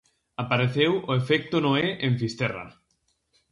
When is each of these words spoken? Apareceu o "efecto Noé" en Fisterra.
Apareceu 0.43 0.91
o 1.09 1.11
"efecto 1.21 1.55
Noé" 1.65 1.87
en 2.05 2.13
Fisterra. 2.21 2.65